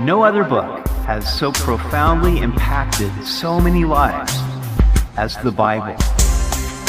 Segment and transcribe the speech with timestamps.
[0.00, 4.30] No other book has so profoundly impacted so many lives
[5.16, 5.96] as the Bible.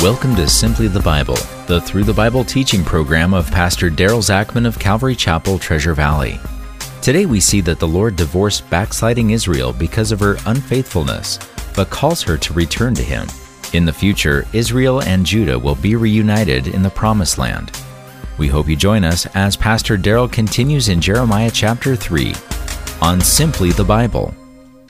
[0.03, 1.37] Welcome to Simply the Bible,
[1.67, 6.37] the Through the Bible teaching program of Pastor Daryl Zachman of Calvary Chapel, Treasure Valley.
[7.01, 11.39] Today we see that the Lord divorced backsliding Israel because of her unfaithfulness,
[11.77, 13.25] but calls her to return to Him.
[13.71, 17.71] In the future, Israel and Judah will be reunited in the Promised Land.
[18.37, 22.33] We hope you join us as Pastor Daryl continues in Jeremiah chapter 3
[23.07, 24.35] on Simply the Bible.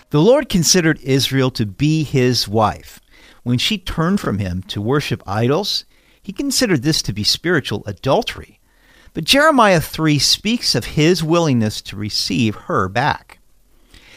[0.09, 2.99] The Lord considered Israel to be his wife.
[3.43, 5.85] When she turned from him to worship idols,
[6.19, 8.59] he considered this to be spiritual adultery.
[9.13, 13.37] But Jeremiah 3 speaks of his willingness to receive her back.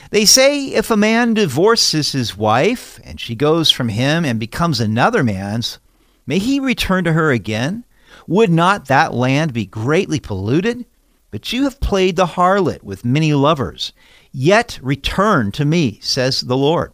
[0.09, 4.81] They say if a man divorces his wife and she goes from him and becomes
[4.81, 5.79] another man's,
[6.27, 7.85] may he return to her again?
[8.27, 10.87] Would not that land be greatly polluted?
[11.31, 13.93] But you have played the harlot with many lovers.
[14.33, 16.93] Yet return to me, says the Lord.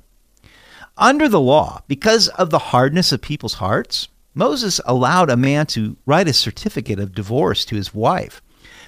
[0.99, 5.97] Under the law, because of the hardness of people's hearts, Moses allowed a man to
[6.07, 8.43] write a certificate of divorce to his wife.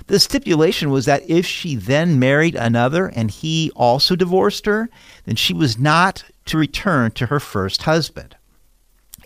[0.06, 4.88] The stipulation was that if she then married another and he also divorced her,
[5.24, 8.36] then she was not to return to her first husband.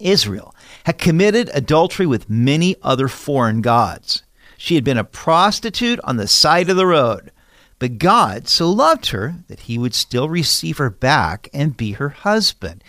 [0.00, 4.22] Israel had committed adultery with many other foreign gods.
[4.64, 7.32] She had been a prostitute on the side of the road.
[7.80, 12.10] But God so loved her that he would still receive her back and be her
[12.10, 12.84] husband,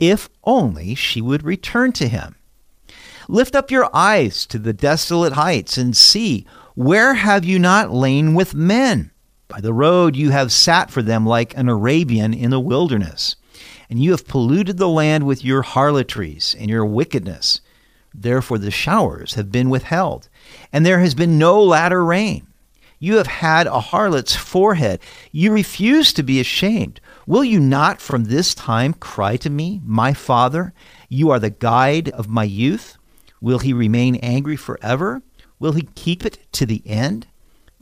[0.00, 2.34] if only she would return to him.
[3.28, 8.34] Lift up your eyes to the desolate heights and see, where have you not lain
[8.34, 9.12] with men?
[9.46, 13.36] By the road you have sat for them like an Arabian in the wilderness.
[13.88, 17.60] And you have polluted the land with your harlotries and your wickedness.
[18.12, 20.28] Therefore the showers have been withheld,
[20.72, 22.46] and there has been no latter rain.
[22.98, 25.00] You have had a harlot's forehead.
[25.32, 27.00] You refuse to be ashamed.
[27.26, 30.72] Will you not from this time cry to me, My Father?
[31.08, 32.96] You are the guide of my youth.
[33.40, 35.22] Will he remain angry forever?
[35.58, 37.26] Will he keep it to the end?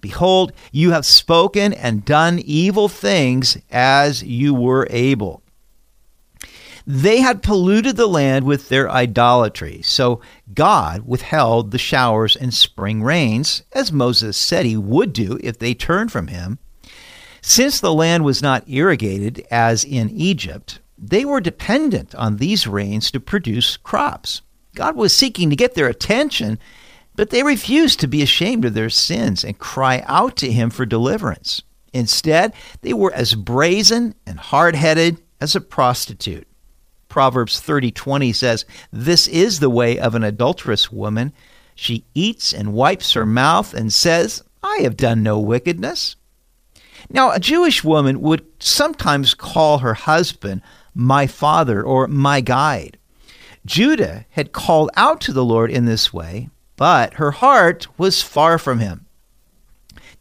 [0.01, 5.43] Behold, you have spoken and done evil things as you were able.
[6.87, 10.21] They had polluted the land with their idolatry, so
[10.55, 15.75] God withheld the showers and spring rains, as Moses said he would do if they
[15.75, 16.59] turned from him.
[17.43, 23.11] Since the land was not irrigated as in Egypt, they were dependent on these rains
[23.11, 24.43] to produce crops.
[24.75, 26.59] God was seeking to get their attention,
[27.17, 30.87] but they refused to be ashamed of their sins and cry out to him for
[30.87, 31.63] deliverance.
[31.93, 32.53] Instead,
[32.83, 36.47] they were as brazen and hard headed as a prostitute.
[37.11, 41.35] Proverbs 30:20 says, "This is the way of an adulterous woman.
[41.75, 46.17] She eats and wipes her mouth and says, I have done no wickedness."
[47.11, 50.63] Now, a Jewish woman would sometimes call her husband
[50.95, 52.97] my father or my guide.
[53.67, 58.57] Judah had called out to the Lord in this way, but her heart was far
[58.57, 59.07] from him.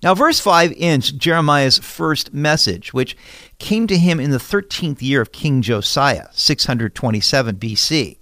[0.01, 3.17] Now, verse 5 ends Jeremiah's first message, which
[3.57, 8.17] came to him in the 13th year of King Josiah, 627 BC.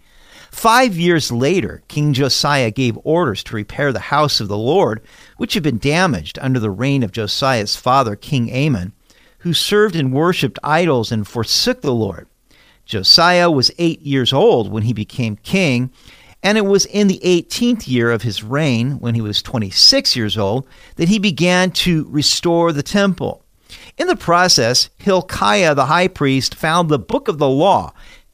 [0.50, 5.04] Five years later, King Josiah gave orders to repair the house of the Lord,
[5.38, 8.94] which had been damaged under the reign of Josiah's father, King Amon,
[9.40, 12.28] who served and worshipped idols and forsook the Lord.
[12.86, 15.92] Josiah was eight years old when he became king,
[16.44, 20.38] and it was in the 18th year of his reign, when he was 26 years
[20.38, 23.44] old, that he began to restore the temple.
[23.98, 27.94] In the process, Hilkiah the high priest found the book of the law.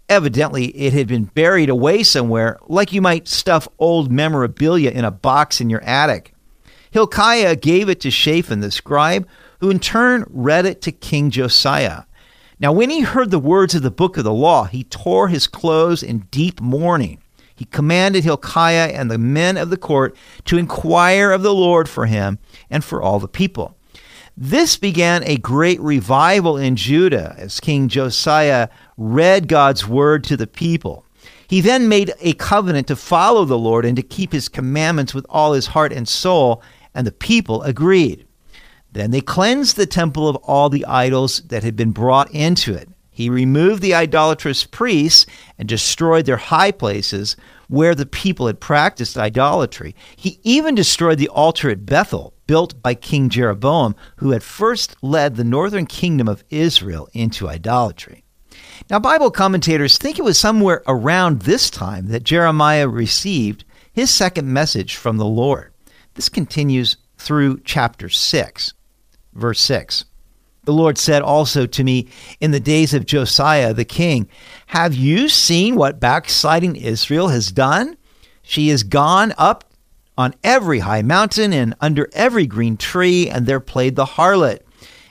[0.10, 5.12] Evidently, it had been buried away somewhere, like you might stuff old memorabilia in a
[5.12, 6.34] box in your attic.
[6.92, 9.28] Hilkiah gave it to Shaphan the scribe,
[9.60, 12.04] who in turn read it to King Josiah.
[12.60, 15.48] Now, when he heard the words of the book of the law, he tore his
[15.48, 17.23] clothes in deep mourning.
[17.56, 20.16] He commanded Hilkiah and the men of the court
[20.46, 22.40] to inquire of the Lord for him
[22.70, 23.78] and for all the people.
[24.36, 30.48] This began a great revival in Judah as King Josiah read God's word to the
[30.48, 31.06] people.
[31.48, 35.26] He then made a covenant to follow the Lord and to keep his commandments with
[35.30, 36.64] all his heart and soul,
[36.96, 38.26] and the people agreed.
[38.92, 42.90] Then they cleansed the temple of all the idols that had been brought into it.
[43.14, 45.28] He removed the idolatrous priests
[45.58, 47.38] and destroyed their high places
[47.68, 49.96] where the people had practiced idolatry.
[50.16, 55.36] He even destroyed the altar at Bethel, built by King Jeroboam, who had first led
[55.36, 58.24] the northern kingdom of Israel into idolatry.
[58.90, 64.52] Now, Bible commentators think it was somewhere around this time that Jeremiah received his second
[64.52, 65.72] message from the Lord.
[66.16, 68.74] This continues through chapter 6,
[69.34, 70.06] verse 6.
[70.66, 72.08] The Lord said also to me
[72.40, 74.30] in the days of Josiah the king,
[74.68, 77.98] Have you seen what backsliding Israel has done?
[78.42, 79.66] She has gone up
[80.18, 84.60] on every high mountain and under every green tree, and there played the harlot.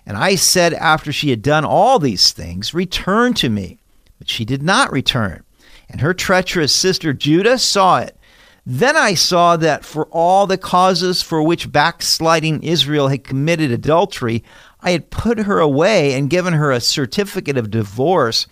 [0.07, 3.79] And I said, after she had done all these things, Return to me.
[4.19, 5.45] But she did not return.
[5.89, 8.17] And her treacherous sister Judah saw it.
[8.65, 14.45] Then I saw that for all the causes for which backsliding Israel had committed adultery,
[14.83, 18.47] I had put her away and given her a certificate of divorce.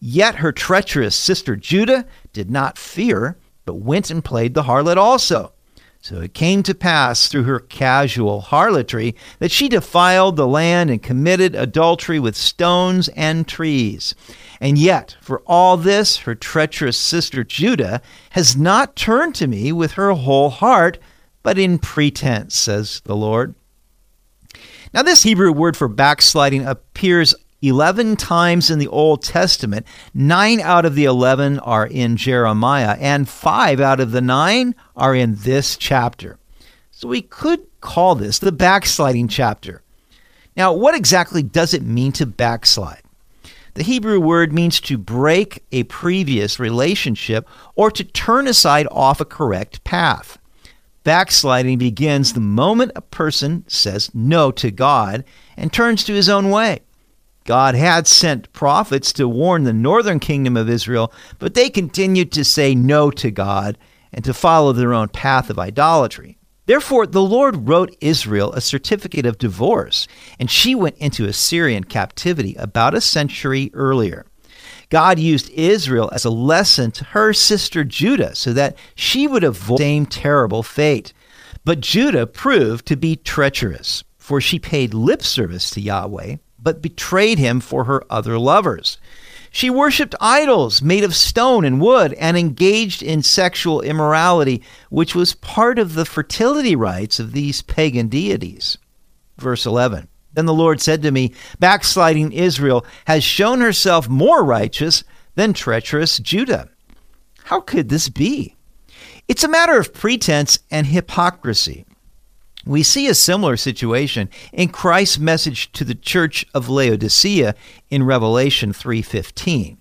[0.00, 5.52] Yet her treacherous sister Judah did not fear, but went and played the harlot also.
[6.04, 11.02] So it came to pass through her casual harlotry that she defiled the land and
[11.02, 14.14] committed adultery with stones and trees.
[14.60, 19.92] And yet, for all this, her treacherous sister Judah has not turned to me with
[19.92, 20.98] her whole heart,
[21.42, 23.54] but in pretense, says the Lord.
[24.94, 29.88] Now, this Hebrew word for backsliding appears 11 times in the Old Testament.
[30.14, 35.12] Nine out of the 11 are in Jeremiah, and five out of the nine are
[35.12, 36.38] in this chapter.
[36.92, 39.82] So we could call this the backsliding chapter.
[40.56, 43.02] Now, what exactly does it mean to backslide?
[43.74, 49.24] The Hebrew word means to break a previous relationship or to turn aside off a
[49.24, 50.38] correct path.
[51.04, 55.24] Backsliding begins the moment a person says no to God
[55.56, 56.80] and turns to his own way.
[57.44, 62.44] God had sent prophets to warn the northern kingdom of Israel, but they continued to
[62.44, 63.76] say no to God
[64.14, 66.38] and to follow their own path of idolatry.
[66.64, 70.08] Therefore, the Lord wrote Israel a certificate of divorce,
[70.38, 74.24] and she went into Assyrian captivity about a century earlier.
[74.90, 79.78] God used Israel as a lesson to her sister Judah so that she would avoid
[79.78, 81.12] the same terrible fate.
[81.64, 87.38] But Judah proved to be treacherous, for she paid lip service to Yahweh, but betrayed
[87.38, 88.98] him for her other lovers.
[89.50, 95.34] She worshipped idols made of stone and wood and engaged in sexual immorality, which was
[95.34, 98.78] part of the fertility rites of these pagan deities.
[99.38, 105.04] Verse 11 then the Lord said to me, Backsliding Israel has shown herself more righteous
[105.34, 106.68] than treacherous Judah.
[107.44, 108.56] How could this be?
[109.28, 111.84] It's a matter of pretense and hypocrisy.
[112.66, 117.54] We see a similar situation in Christ's message to the church of Laodicea
[117.90, 119.76] in Revelation 3:15.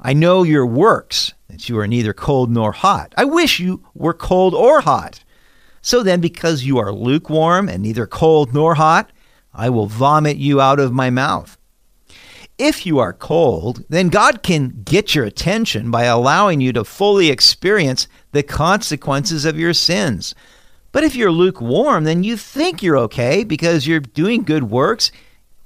[0.00, 3.14] I know your works, that you are neither cold nor hot.
[3.16, 5.22] I wish you were cold or hot.
[5.82, 9.10] So then because you are lukewarm and neither cold nor hot,
[9.54, 11.56] I will vomit you out of my mouth.
[12.58, 17.28] If you are cold, then God can get your attention by allowing you to fully
[17.28, 20.34] experience the consequences of your sins.
[20.92, 25.10] But if you're lukewarm, then you think you're okay because you're doing good works,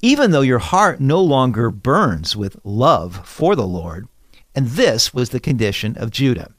[0.01, 4.09] even though your heart no longer burns with love for the Lord.
[4.55, 6.55] And this was the condition of Judah.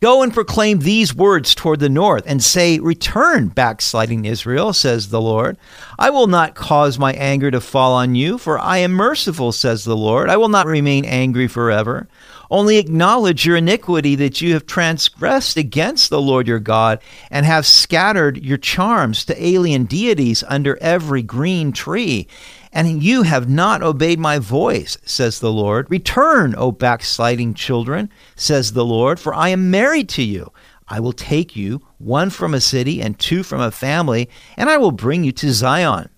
[0.00, 5.20] Go and proclaim these words toward the north, and say, Return, backsliding Israel, says the
[5.20, 5.56] Lord.
[5.98, 9.84] I will not cause my anger to fall on you, for I am merciful, says
[9.84, 10.30] the Lord.
[10.30, 12.06] I will not remain angry forever.
[12.50, 17.00] Only acknowledge your iniquity that you have transgressed against the Lord your God,
[17.30, 22.26] and have scattered your charms to alien deities under every green tree
[22.72, 25.90] and you have not obeyed my voice, says the Lord.
[25.90, 30.52] Return, O backsliding children, says the Lord, for I am married to you.
[30.86, 34.78] I will take you, one from a city and two from a family, and I
[34.78, 36.08] will bring you to Zion.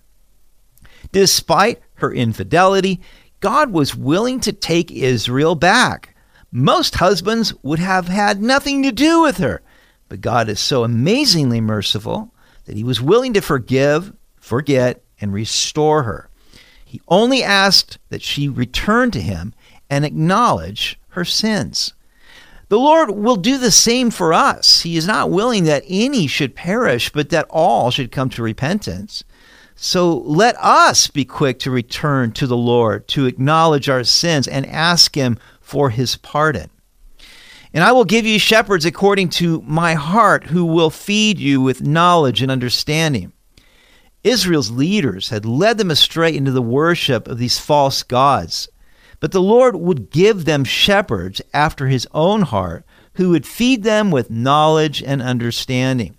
[1.11, 3.01] Despite her infidelity,
[3.39, 6.10] God was willing to take Israel back.
[6.51, 9.61] Most husbands would have had nothing to do with her,
[10.09, 12.33] but God is so amazingly merciful
[12.65, 16.29] that he was willing to forgive, forget, and restore her.
[16.83, 19.53] He only asked that she return to him
[19.89, 21.93] and acknowledge her sins.
[22.67, 24.81] The Lord will do the same for us.
[24.81, 29.23] He is not willing that any should perish, but that all should come to repentance.
[29.75, 34.65] So let us be quick to return to the Lord, to acknowledge our sins, and
[34.67, 35.39] ask Him
[35.71, 36.69] for His pardon.
[37.73, 41.81] And I will give you shepherds according to my heart, who will feed you with
[41.81, 43.31] knowledge and understanding.
[44.21, 48.67] Israel's leaders had led them astray into the worship of these false gods.
[49.21, 54.11] But the Lord would give them shepherds after his own heart who would feed them
[54.11, 56.17] with knowledge and understanding.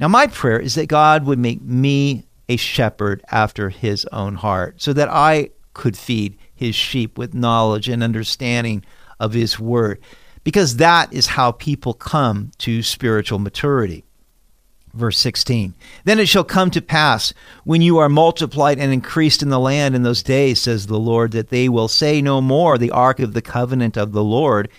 [0.00, 4.82] Now, my prayer is that God would make me a shepherd after his own heart
[4.82, 8.84] so that I could feed his sheep with knowledge and understanding
[9.20, 10.00] of his word,
[10.42, 14.02] because that is how people come to spiritual maturity.
[14.94, 15.74] Verse 16.
[16.04, 17.34] Then it shall come to pass,
[17.64, 21.32] when you are multiplied and increased in the land in those days, says the Lord,
[21.32, 24.70] that they will say no more, the ark of the covenant of the Lord.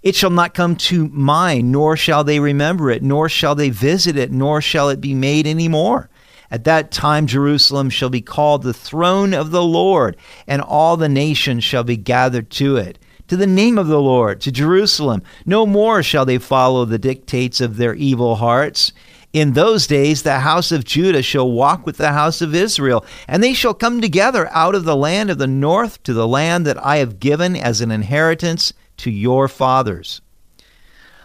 [0.00, 4.16] It shall not come to mind, nor shall they remember it, nor shall they visit
[4.16, 6.08] it, nor shall it be made any more.
[6.50, 11.08] At that time, Jerusalem shall be called the throne of the Lord, and all the
[11.08, 12.98] nations shall be gathered to it.
[13.28, 15.22] To the name of the Lord, to Jerusalem.
[15.46, 18.92] No more shall they follow the dictates of their evil hearts.
[19.32, 23.42] In those days, the house of Judah shall walk with the house of Israel, and
[23.42, 26.80] they shall come together out of the land of the north to the land that
[26.84, 30.20] I have given as an inheritance to your fathers.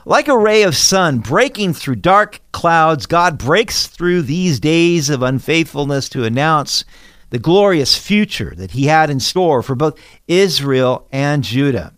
[0.05, 5.21] Like a ray of sun breaking through dark clouds, God breaks through these days of
[5.21, 6.85] unfaithfulness to announce
[7.29, 11.93] the glorious future that he had in store for both Israel and Judah.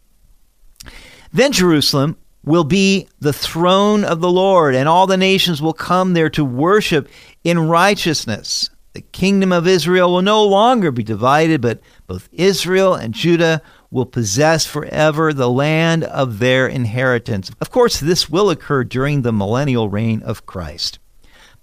[1.31, 6.13] Then Jerusalem will be the throne of the Lord, and all the nations will come
[6.13, 7.07] there to worship
[7.43, 8.69] in righteousness.
[8.93, 14.05] The kingdom of Israel will no longer be divided, but both Israel and Judah will
[14.05, 17.51] possess forever the land of their inheritance.
[17.59, 20.97] Of course, this will occur during the millennial reign of Christ.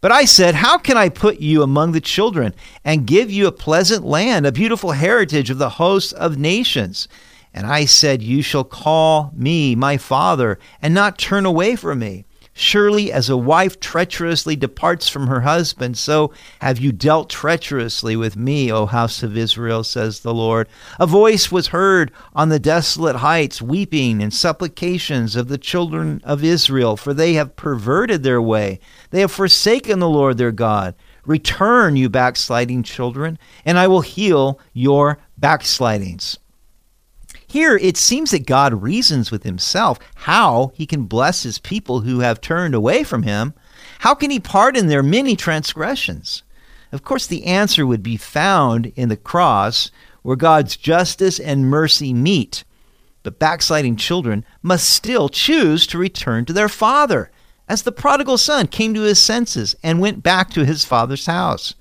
[0.01, 2.55] But I said, How can I put you among the children
[2.85, 7.09] and give you a pleasant land, a beautiful heritage of the hosts of nations?
[7.53, 12.27] And I said, You shall call me my father, and not turn away from me.
[12.61, 18.37] Surely, as a wife treacherously departs from her husband, so have you dealt treacherously with
[18.37, 20.69] me, O house of Israel, says the Lord.
[20.99, 26.43] A voice was heard on the desolate heights, weeping and supplications of the children of
[26.43, 28.81] Israel, for they have perverted their way.
[29.11, 30.97] They have forsaken the Lord their God.
[31.25, 36.39] Return, you backsliding children, and I will heal your backslidings.
[37.49, 42.21] Here, it seems that God reasons with himself how he can bless his people who
[42.21, 43.55] have turned away from him.
[44.01, 46.43] How can he pardon their many transgressions?
[46.93, 49.91] Of course, the answer would be found in the cross,
[50.23, 52.65] where God's justice and mercy meet.
[53.23, 57.31] But backsliding children must still choose to return to their father,
[57.67, 61.75] as the prodigal son came to his senses and went back to his father's house.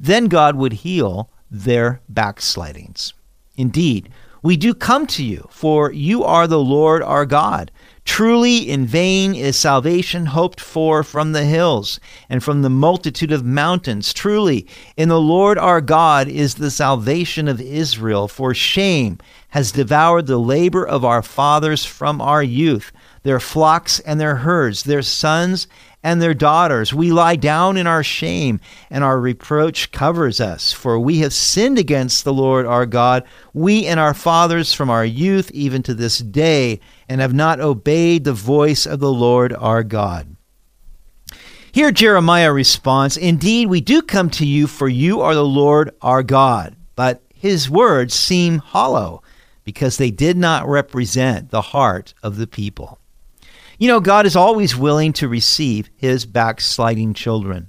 [0.00, 3.14] Then God would heal their backslidings.
[3.56, 4.10] Indeed,
[4.46, 7.72] we do come to you, for you are the Lord our God.
[8.04, 11.98] Truly, in vain is salvation hoped for from the hills
[12.30, 14.14] and from the multitude of mountains.
[14.14, 20.28] Truly, in the Lord our God is the salvation of Israel, for shame has devoured
[20.28, 22.92] the labor of our fathers from our youth,
[23.24, 25.66] their flocks and their herds, their sons
[26.06, 26.94] and their daughters.
[26.94, 28.60] We lie down in our shame,
[28.90, 30.72] and our reproach covers us.
[30.72, 35.04] For we have sinned against the Lord our God, we and our fathers from our
[35.04, 39.82] youth even to this day, and have not obeyed the voice of the Lord our
[39.82, 40.36] God.
[41.72, 46.22] Here Jeremiah responds Indeed, we do come to you, for you are the Lord our
[46.22, 46.76] God.
[46.94, 49.24] But his words seem hollow
[49.64, 53.00] because they did not represent the heart of the people.
[53.78, 57.68] You know, God is always willing to receive his backsliding children.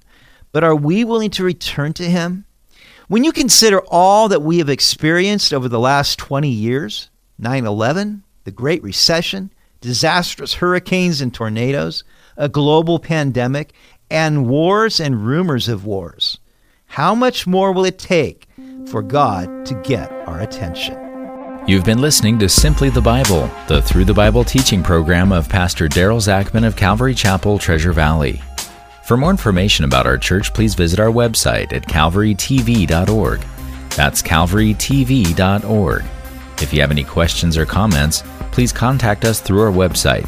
[0.52, 2.46] But are we willing to return to him?
[3.08, 7.10] When you consider all that we have experienced over the last 20 years
[7.40, 12.04] 9 11, the Great Recession, disastrous hurricanes and tornadoes,
[12.36, 13.74] a global pandemic,
[14.10, 16.40] and wars and rumors of wars
[16.88, 18.48] how much more will it take
[18.88, 21.07] for God to get our attention?
[21.68, 25.90] You've been listening to Simply the Bible, the Through the Bible teaching program of Pastor
[25.90, 28.42] Daryl Zachman of Calvary Chapel, Treasure Valley.
[29.04, 33.42] For more information about our church, please visit our website at calvarytv.org.
[33.98, 36.06] That's calvarytv.org.
[36.62, 40.26] If you have any questions or comments, please contact us through our website.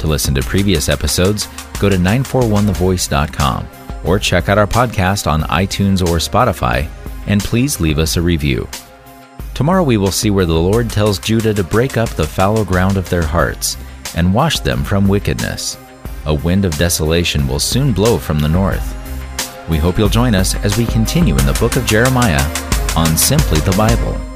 [0.00, 1.46] To listen to previous episodes,
[1.80, 3.66] go to 941thevoice.com
[4.04, 6.90] or check out our podcast on iTunes or Spotify,
[7.26, 8.68] and please leave us a review.
[9.54, 12.96] Tomorrow we will see where the Lord tells Judah to break up the fallow ground
[12.96, 13.76] of their hearts
[14.16, 15.78] and wash them from wickedness.
[16.26, 18.96] A wind of desolation will soon blow from the north.
[19.68, 22.42] We hope you'll join us as we continue in the book of Jeremiah
[22.96, 24.33] on Simply the Bible.